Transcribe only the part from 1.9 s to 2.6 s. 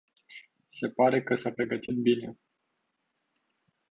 bine.